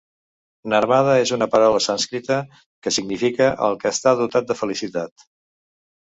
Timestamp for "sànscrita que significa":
1.87-3.49